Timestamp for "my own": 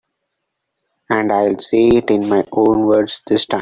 2.27-2.87